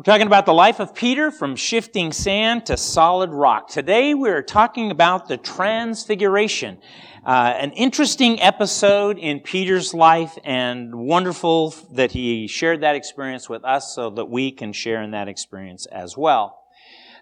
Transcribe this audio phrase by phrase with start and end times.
[0.00, 3.68] We're talking about the life of Peter from shifting sand to solid rock.
[3.68, 6.78] Today we're talking about the transfiguration.
[7.22, 13.62] Uh, an interesting episode in Peter's life and wonderful that he shared that experience with
[13.62, 16.58] us so that we can share in that experience as well.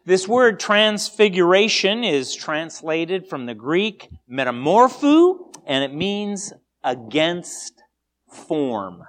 [0.07, 6.53] This word transfiguration is translated from the Greek metamorpho and it means
[6.85, 7.83] against
[8.31, 9.03] form.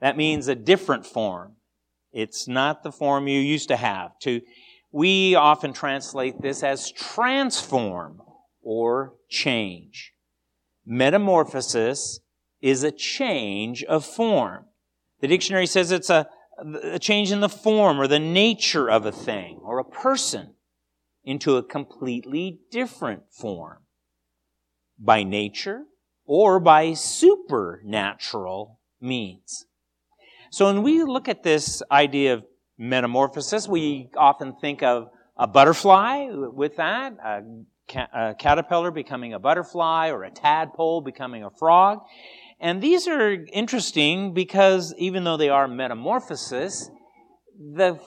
[0.00, 1.55] That means a different form.
[2.16, 4.18] It's not the form you used to have.
[4.20, 4.40] To,
[4.90, 8.22] we often translate this as transform
[8.62, 10.14] or change.
[10.86, 12.20] Metamorphosis
[12.62, 14.64] is a change of form.
[15.20, 16.26] The dictionary says it's a,
[16.84, 20.54] a change in the form or the nature of a thing or a person
[21.22, 23.80] into a completely different form
[24.98, 25.82] by nature
[26.24, 29.65] or by supernatural means.
[30.56, 32.44] So when we look at this idea of
[32.78, 37.42] metamorphosis, we often think of a butterfly with that, a,
[37.86, 41.98] ca- a caterpillar becoming a butterfly, or a tadpole becoming a frog.
[42.58, 46.90] And these are interesting because even though they are metamorphosis,
[47.58, 48.00] the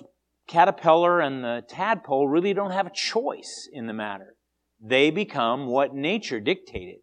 [0.47, 4.33] caterpillar and the tadpole really don't have a choice in the matter.
[4.81, 7.01] They become what nature dictated.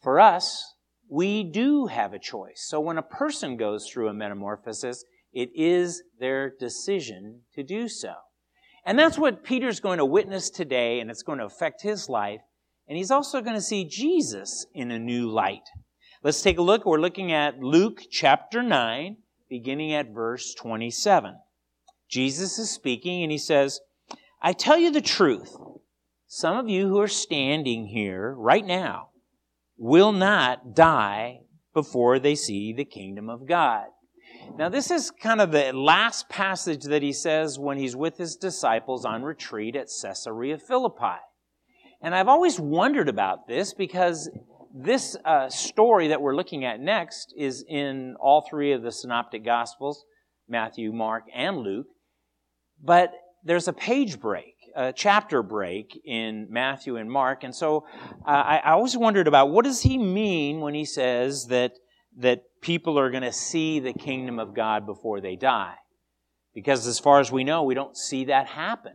[0.00, 0.76] For us,
[1.10, 2.64] we do have a choice.
[2.68, 8.14] So when a person goes through a metamorphosis, it is their decision to do so.
[8.86, 12.40] And that's what Peter's going to witness today, and it's going to affect his life.
[12.88, 15.68] And he's also going to see Jesus in a new light.
[16.22, 16.86] Let's take a look.
[16.86, 19.16] We're looking at Luke chapter 9,
[19.48, 21.36] beginning at verse 27.
[22.08, 23.80] Jesus is speaking, and he says,
[24.40, 25.56] I tell you the truth.
[26.26, 29.09] Some of you who are standing here right now
[29.80, 31.40] will not die
[31.72, 33.86] before they see the kingdom of God.
[34.58, 38.36] Now, this is kind of the last passage that he says when he's with his
[38.36, 41.18] disciples on retreat at Caesarea Philippi.
[42.02, 44.30] And I've always wondered about this because
[44.74, 49.44] this uh, story that we're looking at next is in all three of the synoptic
[49.44, 50.04] gospels
[50.48, 51.86] Matthew, Mark, and Luke.
[52.82, 53.12] But
[53.44, 57.44] there's a page break a chapter break in Matthew and Mark.
[57.44, 57.84] And so
[58.26, 61.74] uh, I, I always wondered about what does he mean when he says that,
[62.16, 65.74] that people are going to see the kingdom of God before they die?
[66.54, 68.94] Because as far as we know, we don't see that happen.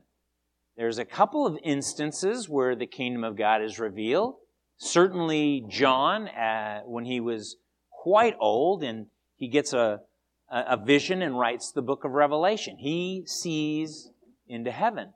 [0.75, 4.38] There's a couple of instances where the kingdom of God is revealed.
[4.78, 7.57] Certainly, John, uh, when he was
[7.91, 10.01] quite old and he gets a,
[10.50, 14.09] a vision and writes the book of Revelation, he sees
[14.47, 15.13] into heaven.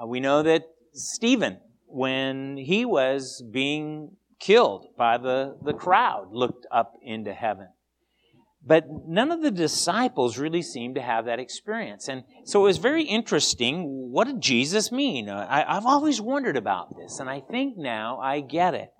[0.00, 6.66] Uh, we know that Stephen, when he was being killed by the, the crowd, looked
[6.70, 7.68] up into heaven.
[8.64, 12.08] But none of the disciples really seemed to have that experience.
[12.08, 13.84] And so it was very interesting.
[14.12, 15.28] What did Jesus mean?
[15.28, 18.92] Uh, I, I've always wondered about this, and I think now I get it.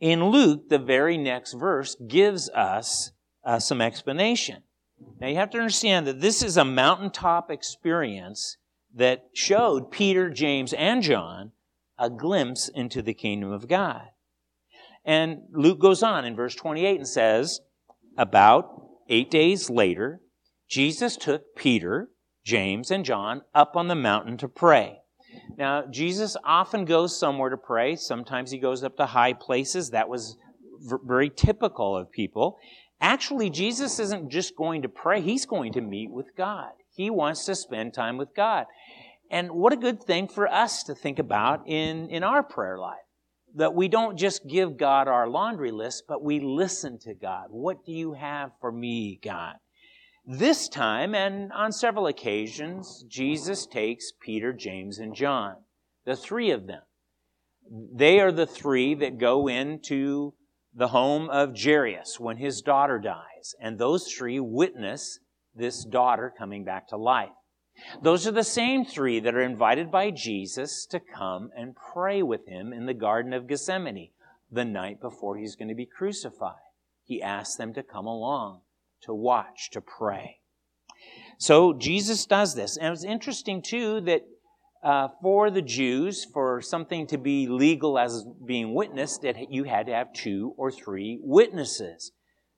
[0.00, 3.12] In Luke, the very next verse gives us
[3.44, 4.62] uh, some explanation.
[5.20, 8.56] Now you have to understand that this is a mountaintop experience
[8.94, 11.52] that showed Peter, James, and John
[11.98, 14.08] a glimpse into the kingdom of God.
[15.04, 17.60] And Luke goes on in verse 28 and says,
[18.16, 18.70] About
[19.08, 20.20] eight days later,
[20.68, 22.10] Jesus took Peter,
[22.44, 24.98] James, and John up on the mountain to pray.
[25.56, 27.96] Now, Jesus often goes somewhere to pray.
[27.96, 29.90] Sometimes he goes up to high places.
[29.90, 30.36] That was
[31.04, 32.58] very typical of people.
[33.00, 36.70] Actually, Jesus isn't just going to pray, he's going to meet with God.
[36.94, 38.66] He wants to spend time with God.
[39.30, 42.98] And what a good thing for us to think about in, in our prayer life.
[43.54, 47.46] That we don't just give God our laundry list, but we listen to God.
[47.50, 49.54] What do you have for me, God?
[50.26, 55.56] This time, and on several occasions, Jesus takes Peter, James, and John,
[56.04, 56.82] the three of them.
[57.70, 60.34] They are the three that go into
[60.74, 65.18] the home of Jairus when his daughter dies, and those three witness
[65.54, 67.30] this daughter coming back to life.
[68.02, 72.46] Those are the same three that are invited by Jesus to come and pray with
[72.46, 74.10] him in the Garden of Gethsemane
[74.50, 76.54] the night before he's going to be crucified.
[77.04, 78.60] He asks them to come along
[79.02, 80.38] to watch, to pray.
[81.38, 82.76] So Jesus does this.
[82.76, 84.22] And it's interesting, too, that
[84.82, 89.86] uh, for the Jews, for something to be legal as being witnessed, that you had
[89.86, 92.12] to have two or three witnesses.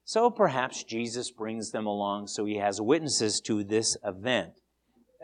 [0.04, 4.54] So perhaps Jesus brings them along so he has witnesses to this event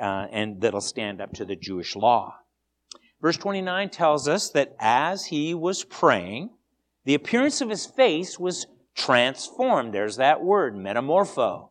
[0.01, 2.37] uh, and that'll stand up to the Jewish law.
[3.21, 6.51] Verse 29 tells us that as he was praying,
[7.05, 9.93] the appearance of his face was transformed.
[9.93, 11.71] There's that word, metamorpho.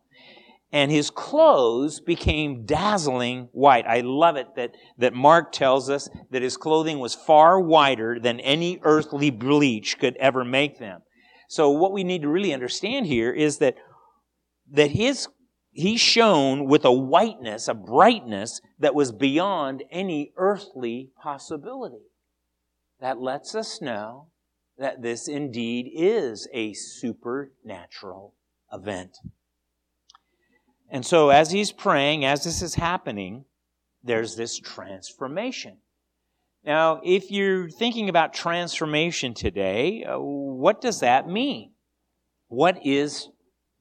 [0.71, 3.85] and his clothes became dazzling white.
[3.87, 8.41] I love it that, that Mark tells us that his clothing was far whiter than
[8.41, 11.01] any earthly bleach could ever make them.
[11.47, 13.75] So what we need to really understand here is that,
[14.71, 15.29] that his,
[15.77, 22.07] he shone with a whiteness, a brightness that was beyond any earthly possibility.
[22.99, 24.29] That lets us know
[24.79, 28.33] that this indeed is a supernatural
[28.73, 29.19] event.
[30.89, 33.45] And so, as he's praying, as this is happening,
[34.03, 35.77] there's this transformation.
[36.65, 41.73] Now, if you're thinking about transformation today, uh, what does that mean?
[42.47, 43.29] What is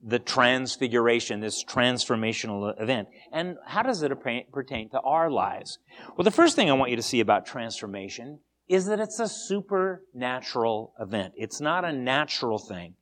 [0.03, 3.09] the transfiguration, this transformational event?
[3.33, 4.13] And how does it
[4.53, 5.79] pertain to our lives?
[6.17, 9.29] Well, the first thing I want you to see about transformation is that it's a
[9.29, 11.35] supernatural event.
[11.37, 12.95] It's not a natural thing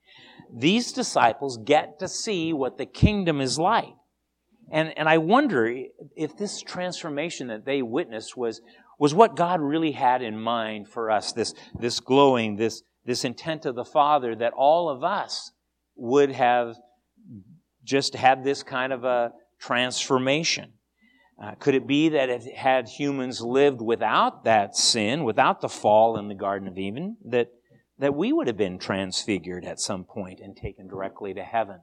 [0.52, 3.94] these disciples get to see what the kingdom is like.
[4.70, 5.84] And, and I wonder
[6.16, 8.60] if this transformation that they witnessed was,
[8.98, 13.66] was what God really had in mind for us, this, this glowing, this, this intent
[13.66, 15.52] of the Father that all of us
[15.96, 16.76] would have
[17.84, 20.72] just had this kind of a transformation.
[21.42, 26.16] Uh, could it be that if had humans lived without that sin, without the fall
[26.16, 27.48] in the Garden of Eden, that
[27.98, 31.80] that we would have been transfigured at some point and taken directly to heaven.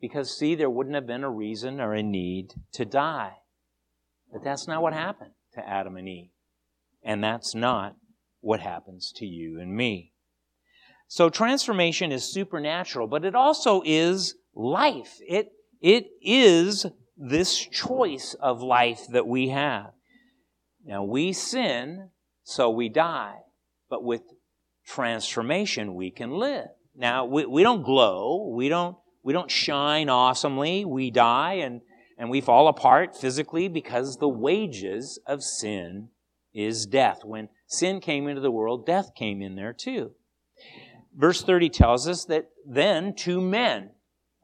[0.00, 3.34] Because, see, there wouldn't have been a reason or a need to die.
[4.32, 6.30] But that's not what happened to Adam and Eve.
[7.02, 7.96] And that's not
[8.40, 10.11] what happens to you and me.
[11.12, 15.18] So transformation is supernatural, but it also is life.
[15.28, 16.86] It, it is
[17.18, 19.90] this choice of life that we have.
[20.82, 22.08] Now, we sin,
[22.44, 23.34] so we die.
[23.90, 24.22] But with
[24.86, 26.68] transformation we can live.
[26.96, 31.82] Now, we, we don't glow, we don't, we don't shine awesomely, we die and,
[32.16, 36.08] and we fall apart physically because the wages of sin
[36.54, 37.18] is death.
[37.22, 40.12] When sin came into the world, death came in there too.
[41.16, 43.90] Verse 30 tells us that then two men,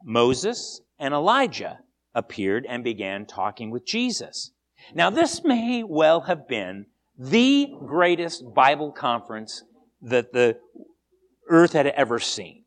[0.03, 1.79] Moses and Elijah,
[2.13, 4.51] appeared and began talking with Jesus.
[4.93, 6.85] Now, this may well have been
[7.17, 9.63] the greatest Bible conference
[10.01, 10.57] that the
[11.49, 12.63] earth had ever seen.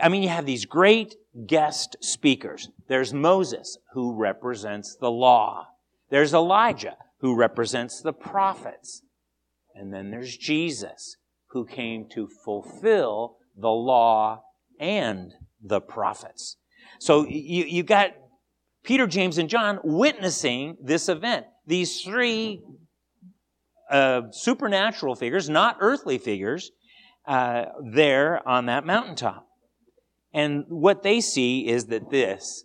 [0.00, 1.16] I mean, you have these great
[1.46, 2.68] guest speakers.
[2.88, 5.68] There's Moses, who represents the law.
[6.10, 9.02] There's Elijah, who represents the prophets.
[9.74, 11.16] And then there's Jesus,
[11.48, 14.42] who came to fulfill the law
[14.78, 16.56] and the prophets.
[16.98, 18.12] So you, you got
[18.84, 21.46] Peter, James, and John witnessing this event.
[21.66, 22.62] These three
[23.90, 26.70] uh, supernatural figures, not earthly figures,
[27.26, 29.46] uh, there on that mountaintop.
[30.32, 32.64] And what they see is that this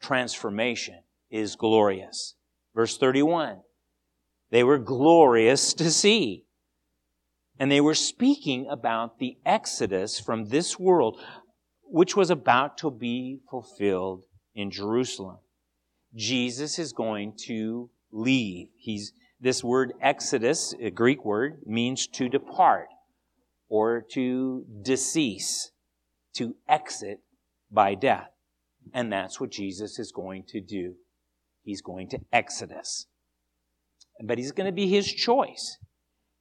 [0.00, 1.00] transformation
[1.30, 2.34] is glorious.
[2.74, 3.60] Verse 31
[4.50, 6.45] they were glorious to see.
[7.58, 11.18] And they were speaking about the exodus from this world,
[11.84, 14.24] which was about to be fulfilled
[14.54, 15.38] in Jerusalem.
[16.14, 18.68] Jesus is going to leave.
[18.76, 22.88] He's this word exodus, a Greek word, means to depart
[23.68, 25.70] or to decease,
[26.34, 27.20] to exit
[27.70, 28.30] by death.
[28.94, 30.94] And that's what Jesus is going to do.
[31.62, 33.06] He's going to exodus.
[34.22, 35.78] But he's going to be his choice.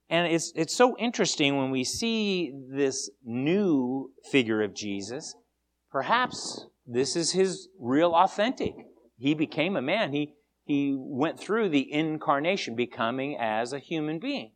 [0.09, 5.35] And it's, it's so interesting when we see this new figure of Jesus.
[5.91, 8.75] Perhaps this is his real authentic.
[9.17, 10.11] He became a man.
[10.11, 10.33] He,
[10.65, 14.51] he went through the incarnation, becoming as a human being.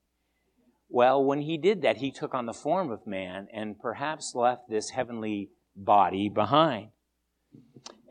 [0.89, 4.69] Well, when he did that, he took on the form of man and perhaps left
[4.69, 6.89] this heavenly body behind.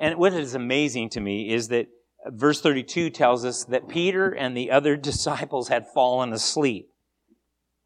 [0.01, 1.89] And what is amazing to me is that
[2.27, 6.89] verse 32 tells us that Peter and the other disciples had fallen asleep.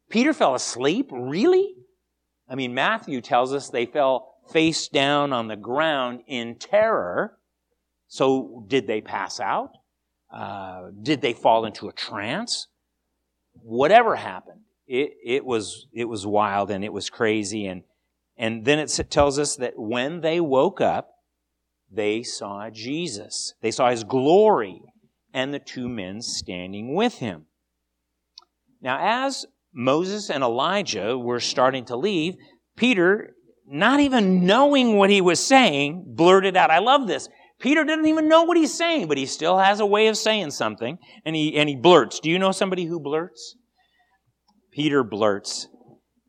[0.09, 1.09] Peter fell asleep?
[1.11, 1.73] Really?
[2.49, 7.37] I mean, Matthew tells us they fell face down on the ground in terror.
[8.07, 9.71] So, did they pass out?
[10.31, 12.67] Uh, did they fall into a trance?
[13.53, 17.83] Whatever happened, it, it was it was wild and it was crazy and
[18.35, 21.11] and then it tells us that when they woke up,
[21.91, 23.53] they saw Jesus.
[23.61, 24.81] They saw his glory
[25.33, 27.45] and the two men standing with him.
[28.81, 32.35] Now, as Moses and Elijah were starting to leave,
[32.77, 33.35] Peter,
[33.67, 37.27] not even knowing what he was saying, blurted out, I love this.
[37.59, 40.51] Peter didn't even know what he's saying, but he still has a way of saying
[40.51, 42.19] something, and he, and he blurts.
[42.19, 43.55] Do you know somebody who blurts?
[44.71, 45.67] Peter blurts.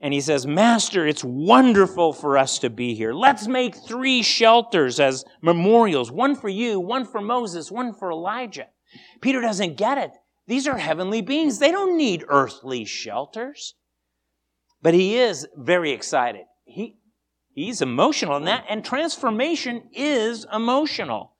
[0.01, 3.15] and he says, Master, it's wonderful for us to be here.
[3.15, 8.67] Let's make three shelters as memorials one for you, one for Moses, one for Elijah.
[9.23, 10.11] Peter doesn't get it.
[10.47, 11.59] These are heavenly beings.
[11.59, 13.75] They don't need earthly shelters.
[14.83, 16.45] But he is very excited.
[16.65, 16.99] He,
[17.55, 21.37] he's emotional in that, and transformation is emotional.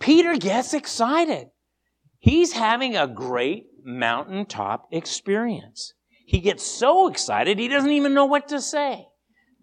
[0.00, 1.50] Peter gets excited.
[2.18, 5.94] He's having a great mountaintop experience.
[6.26, 9.06] He gets so excited he doesn't even know what to say.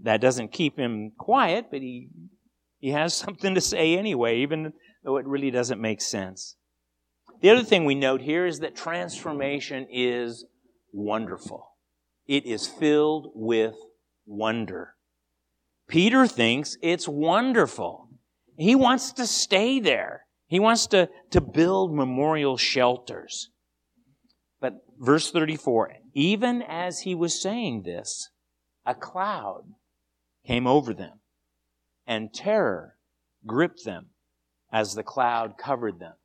[0.03, 2.09] That doesn't keep him quiet, but he,
[2.79, 6.55] he has something to say anyway, even though it really doesn't make sense.
[7.41, 10.45] The other thing we note here is that transformation is
[10.91, 11.69] wonderful.
[12.25, 13.75] It is filled with
[14.25, 14.95] wonder.
[15.87, 18.09] Peter thinks it's wonderful.
[18.57, 20.25] He wants to stay there.
[20.47, 23.49] He wants to, to build memorial shelters.
[24.59, 28.31] But verse 34 even as he was saying this,
[28.87, 29.65] a cloud
[30.47, 31.19] came over them,
[32.07, 32.95] and terror
[33.45, 34.07] gripped them
[34.73, 36.15] as the cloud covered them.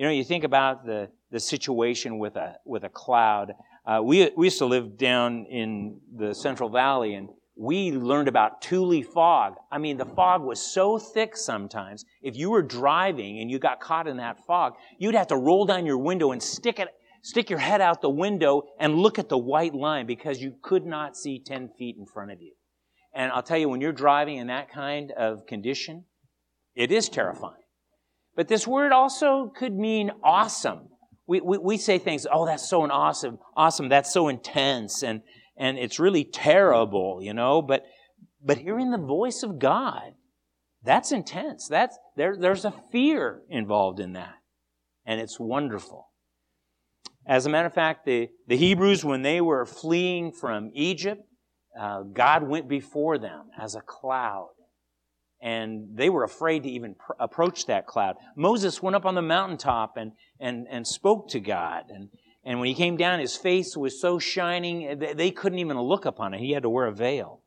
[0.00, 3.52] You know, you think about the, the situation with a, with a cloud.
[3.84, 8.62] Uh, we, we used to live down in the Central Valley, and we learned about
[8.62, 9.56] Tule fog.
[9.70, 12.06] I mean, the fog was so thick sometimes.
[12.22, 15.66] If you were driving and you got caught in that fog, you'd have to roll
[15.66, 16.88] down your window and stick it,
[17.20, 20.86] stick your head out the window and look at the white line because you could
[20.86, 22.54] not see 10 feet in front of you.
[23.12, 26.06] And I'll tell you, when you're driving in that kind of condition,
[26.74, 27.60] it is terrifying.
[28.40, 30.88] But this word also could mean awesome.
[31.26, 35.20] We, we, we say things, oh, that's so awesome, awesome, that's so intense, and,
[35.58, 37.84] and it's really terrible, you know, but,
[38.42, 40.14] but hearing the voice of God,
[40.82, 41.68] that's intense.
[41.68, 44.36] That's, there, there's a fear involved in that.
[45.04, 46.08] And it's wonderful.
[47.26, 51.20] As a matter of fact, the, the Hebrews, when they were fleeing from Egypt,
[51.78, 54.48] uh, God went before them as a cloud.
[55.42, 58.16] And they were afraid to even pr- approach that cloud.
[58.36, 61.84] Moses went up on the mountaintop and, and, and spoke to God.
[61.88, 62.10] And,
[62.44, 66.34] and when he came down, his face was so shining, they couldn't even look upon
[66.34, 66.40] it.
[66.40, 67.40] He had to wear a veil.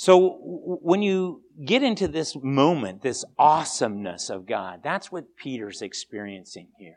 [0.00, 6.68] So when you get into this moment, this awesomeness of God, that's what Peter's experiencing
[6.78, 6.96] here.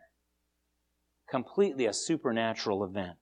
[1.30, 3.18] Completely a supernatural event.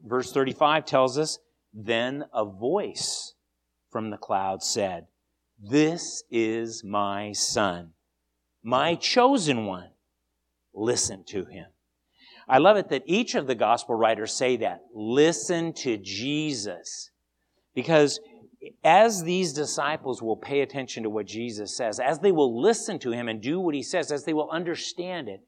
[0.00, 1.40] Verse 35 tells us,
[1.72, 3.34] Then a voice
[3.90, 5.06] from the cloud said,
[5.66, 7.92] This is my son,
[8.62, 9.90] my chosen one.
[10.74, 11.66] Listen to him.
[12.46, 14.82] I love it that each of the gospel writers say that.
[14.94, 17.10] Listen to Jesus.
[17.74, 18.20] Because
[18.82, 23.12] as these disciples will pay attention to what Jesus says, as they will listen to
[23.12, 25.40] him and do what he says, as they will understand it,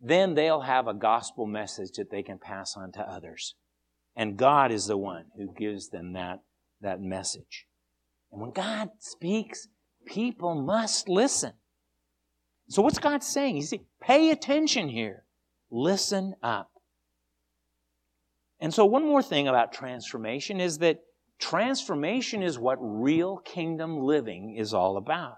[0.00, 3.54] then they'll have a gospel message that they can pass on to others.
[4.16, 6.40] And God is the one who gives them that,
[6.80, 7.66] that message.
[8.32, 9.68] And when God speaks,
[10.06, 11.52] people must listen.
[12.68, 13.56] So what's God saying?
[13.56, 15.24] He's saying, pay attention here.
[15.70, 16.70] Listen up.
[18.60, 21.00] And so, one more thing about transformation is that
[21.40, 25.36] transformation is what real kingdom living is all about.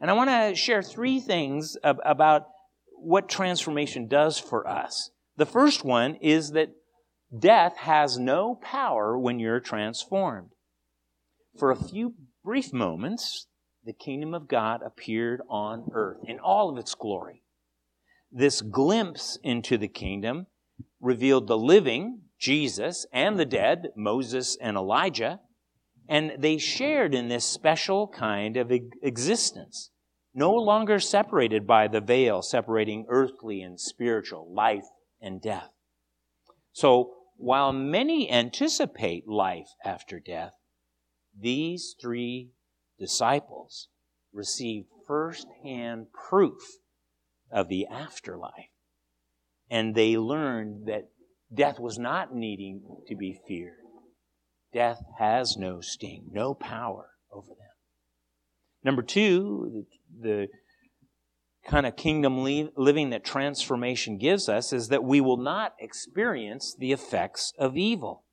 [0.00, 2.42] And I want to share three things about
[2.90, 5.10] what transformation does for us.
[5.36, 6.68] The first one is that
[7.36, 10.50] death has no power when you're transformed.
[11.58, 12.14] For a few
[12.44, 13.46] brief moments,
[13.84, 17.42] the kingdom of God appeared on earth in all of its glory.
[18.30, 20.46] This glimpse into the kingdom
[21.00, 25.40] revealed the living, Jesus, and the dead, Moses and Elijah,
[26.08, 29.90] and they shared in this special kind of existence,
[30.34, 34.86] no longer separated by the veil separating earthly and spiritual, life
[35.20, 35.70] and death.
[36.72, 40.59] So, while many anticipate life after death,
[41.40, 42.50] these three
[42.98, 43.88] disciples
[44.32, 46.60] received firsthand proof
[47.50, 48.70] of the afterlife.
[49.70, 51.08] And they learned that
[51.52, 53.74] death was not needing to be feared.
[54.72, 57.56] Death has no sting, no power over them.
[58.84, 59.84] Number two,
[60.20, 60.48] the, the
[61.68, 62.42] kind of kingdom
[62.76, 68.24] living that transformation gives us is that we will not experience the effects of evil.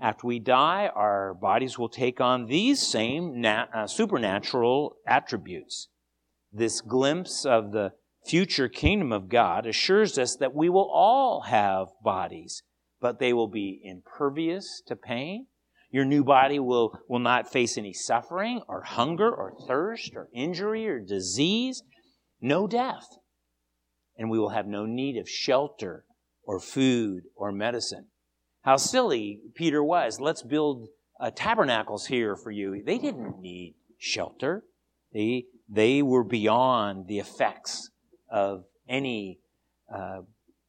[0.00, 5.88] After we die, our bodies will take on these same nat- uh, supernatural attributes.
[6.50, 7.92] This glimpse of the
[8.24, 12.62] future kingdom of God assures us that we will all have bodies,
[13.00, 15.46] but they will be impervious to pain.
[15.90, 20.88] Your new body will, will not face any suffering or hunger or thirst or injury
[20.88, 21.82] or disease,
[22.40, 23.06] no death.
[24.16, 26.04] And we will have no need of shelter
[26.42, 28.06] or food or medicine.
[28.62, 30.20] How silly Peter was.
[30.20, 30.88] Let's build
[31.18, 32.82] uh, tabernacles here for you.
[32.84, 34.64] They didn't need shelter.
[35.12, 37.90] They, they were beyond the effects
[38.30, 39.38] of any
[39.92, 40.22] uh,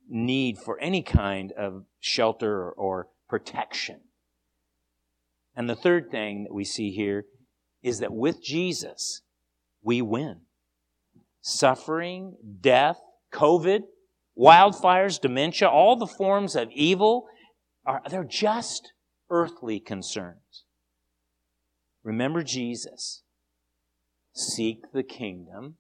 [0.10, 4.02] need for any kind of shelter or protection.
[5.56, 7.26] And the third thing that we see here
[7.84, 9.22] is that with Jesus,
[9.82, 10.42] we win.
[11.42, 13.00] Suffering, death,
[13.34, 13.82] COVID,
[14.38, 17.28] wildfires, dementia, all the forms of evil
[17.86, 18.94] are, they're just
[19.30, 20.66] earthly concerns.
[22.04, 23.24] Remember Jesus.
[24.34, 25.76] Seek the kingdom.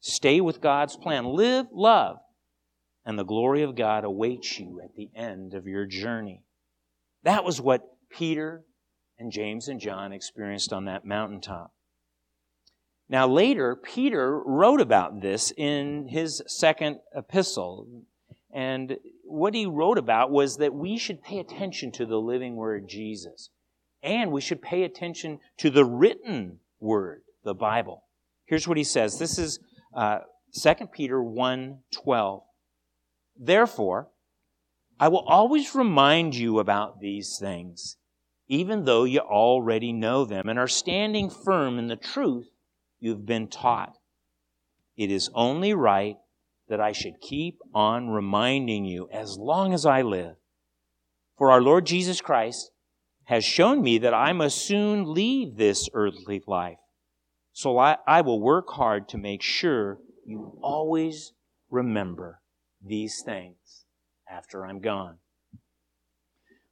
[0.00, 1.24] Stay with God's plan.
[1.24, 2.18] Live, love,
[3.04, 6.42] and the glory of God awaits you at the end of your journey.
[7.22, 8.64] That was what Peter
[9.18, 11.72] and James and John experienced on that mountaintop.
[13.08, 17.86] Now, later, Peter wrote about this in his second epistle.
[18.52, 22.88] And what he wrote about was that we should pay attention to the living word
[22.88, 23.48] Jesus.
[24.02, 28.04] And we should pay attention to the written word, the Bible.
[28.44, 29.18] Here's what he says.
[29.18, 29.58] This is
[29.94, 30.20] uh,
[30.54, 32.42] 2 Peter 1 12.
[33.38, 34.08] Therefore,
[35.00, 37.96] I will always remind you about these things,
[38.48, 42.50] even though you already know them and are standing firm in the truth
[43.00, 43.96] you've been taught.
[44.96, 46.18] It is only right
[46.72, 50.36] that I should keep on reminding you as long as I live.
[51.36, 52.70] For our Lord Jesus Christ
[53.24, 56.78] has shown me that I must soon leave this earthly life.
[57.52, 61.32] So I, I will work hard to make sure you always
[61.70, 62.40] remember
[62.82, 63.84] these things
[64.26, 65.18] after I'm gone.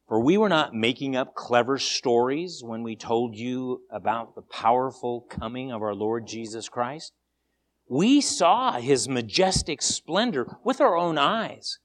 [0.08, 5.26] For we were not making up clever stories when we told you about the powerful
[5.28, 7.12] coming of our Lord Jesus Christ.
[7.90, 11.80] We saw his majestic splendor with our own eyes.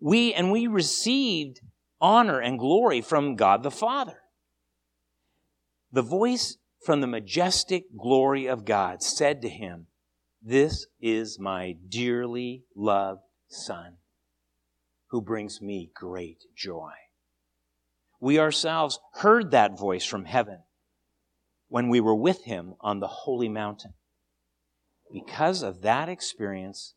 [0.00, 1.60] We, and we received
[2.00, 4.22] honor and glory from God the Father.
[5.92, 9.86] The voice from the majestic glory of God said to him,
[10.42, 13.98] This is my dearly loved Son,
[15.10, 16.94] who brings me great joy.
[18.20, 20.64] We ourselves heard that voice from heaven
[21.68, 23.94] when we were with him on the holy mountain.
[25.12, 26.94] Because of that experience,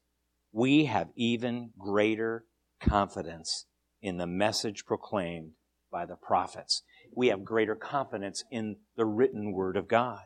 [0.52, 2.46] we have even greater
[2.82, 3.66] confidence
[4.02, 5.52] in the message proclaimed
[5.92, 6.84] by the prophets.
[7.16, 10.22] We have greater confidence in the written word of God.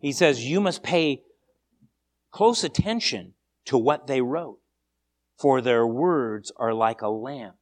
[0.00, 1.22] He says, You must pay
[2.30, 3.34] close attention
[3.66, 4.58] to what they wrote
[5.36, 7.56] for their words are like a lamp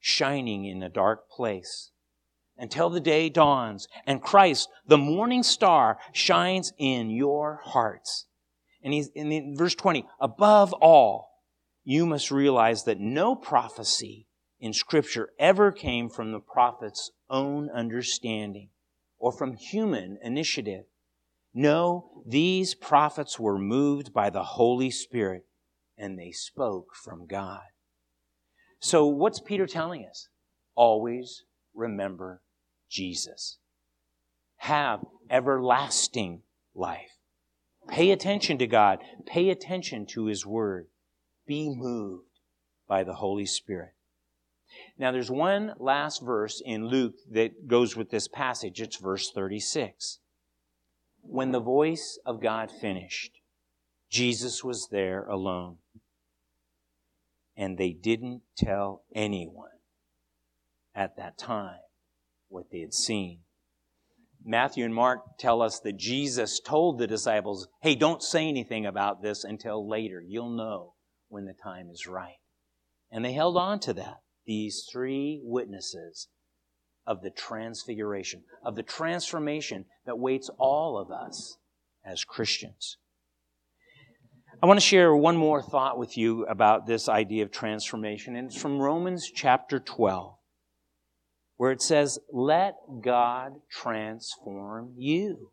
[0.00, 1.90] shining in a dark place
[2.56, 8.26] until the day dawns and Christ, the morning star, shines in your hearts.
[8.82, 11.30] And he's in verse 20, above all,
[11.84, 14.26] you must realize that no prophecy
[14.58, 18.70] in Scripture ever came from the prophet's own understanding
[19.18, 20.84] or from human initiative.
[21.52, 25.46] No, these prophets were moved by the Holy Spirit
[25.96, 27.62] and they spoke from God.
[28.78, 30.28] So, what's Peter telling us?
[30.74, 32.42] Always remember
[32.88, 33.58] Jesus.
[34.58, 36.42] Have everlasting
[36.74, 37.19] life.
[37.88, 38.98] Pay attention to God.
[39.26, 40.86] Pay attention to His Word.
[41.46, 42.40] Be moved
[42.86, 43.94] by the Holy Spirit.
[44.96, 48.80] Now, there's one last verse in Luke that goes with this passage.
[48.80, 50.20] It's verse 36.
[51.22, 53.40] When the voice of God finished,
[54.08, 55.78] Jesus was there alone
[57.60, 59.68] and they didn't tell anyone
[60.94, 61.80] at that time
[62.48, 63.40] what they had seen.
[64.44, 69.22] Matthew and Mark tell us that Jesus told the disciples, hey, don't say anything about
[69.22, 70.22] this until later.
[70.26, 70.94] You'll know
[71.28, 72.38] when the time is right.
[73.10, 76.28] And they held on to that, these three witnesses
[77.06, 81.56] of the transfiguration, of the transformation that waits all of us
[82.04, 82.96] as Christians.
[84.62, 88.48] I want to share one more thought with you about this idea of transformation, and
[88.48, 90.34] it's from Romans chapter 12,
[91.60, 95.50] where it says, Let God transform you.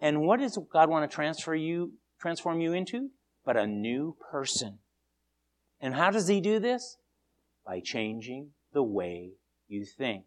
[0.00, 3.10] And what does God want to transfer you, transform you into?
[3.44, 4.78] But a new person.
[5.78, 6.96] And how does He do this?
[7.66, 9.32] By changing the way
[9.68, 10.24] you think.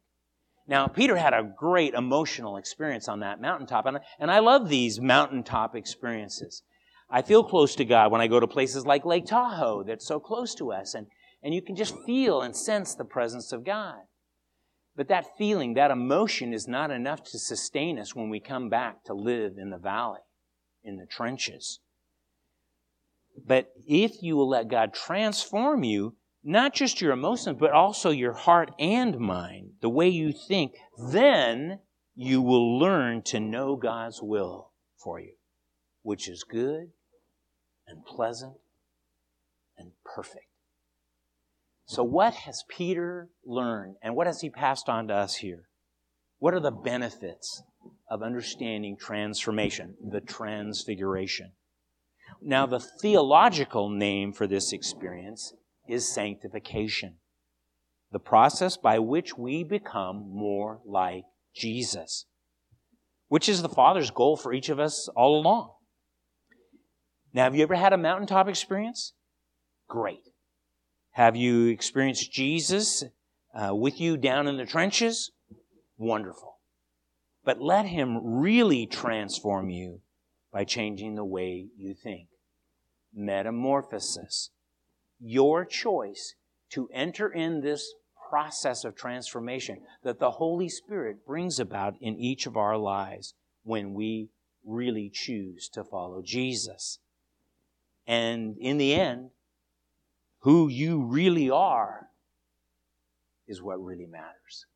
[0.68, 5.02] Now, Peter had a great emotional experience on that mountaintop, and, and I love these
[5.02, 6.62] mountaintop experiences.
[7.10, 10.20] I feel close to God when I go to places like Lake Tahoe that's so
[10.20, 11.08] close to us, and,
[11.42, 14.02] and you can just feel and sense the presence of God.
[14.96, 19.04] But that feeling, that emotion is not enough to sustain us when we come back
[19.06, 20.22] to live in the valley,
[20.84, 21.80] in the trenches.
[23.46, 28.34] But if you will let God transform you, not just your emotions, but also your
[28.34, 30.76] heart and mind, the way you think,
[31.12, 31.80] then
[32.16, 35.34] you will learn to know God's will for you,
[36.04, 36.92] which is good
[37.88, 38.56] and pleasant
[39.78, 40.46] and perfect.
[41.88, 45.70] So, what has Peter learned and what has he passed on to us here?
[46.40, 47.62] What are the benefits
[48.10, 51.54] of understanding transformation, the transfiguration?
[52.42, 55.54] Now, the theological name for this experience
[55.88, 57.18] is sanctification,
[58.12, 61.24] the process by which we become more like
[61.56, 62.26] Jesus,
[63.28, 65.72] which is the Father's goal for each of us all along.
[67.32, 69.14] Now, have you ever had a mountaintop experience?
[69.88, 70.30] Great.
[71.16, 73.02] Have you experienced Jesus
[73.54, 75.32] uh, with you down in the trenches?
[75.98, 76.58] Wonderful.
[77.46, 80.02] But let Him really transform you
[80.52, 82.28] by changing the way you think.
[83.14, 84.50] Metamorphosis.
[85.22, 86.36] Your choice
[86.72, 87.94] to enter in this
[88.30, 93.94] process of transformation that the Holy Spirit brings about in each of our lives when
[93.94, 94.32] we
[94.66, 97.00] really choose to follow Jesus.
[98.06, 99.30] And in the end,
[100.46, 102.06] who you really are
[103.48, 104.68] is what really matters.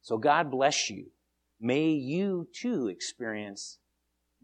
[0.00, 1.12] So God bless you.
[1.60, 3.78] May you too experience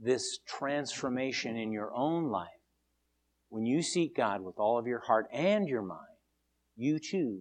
[0.00, 2.46] this transformation in your own life.
[3.48, 6.20] When you seek God with all of your heart and your mind,
[6.76, 7.40] you too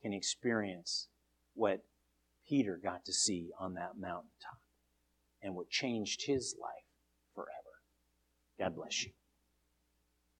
[0.00, 1.08] can experience
[1.54, 1.80] what
[2.48, 4.60] Peter got to see on that mountaintop
[5.42, 6.86] and what changed his life
[7.34, 7.50] forever.
[8.56, 9.10] God bless you.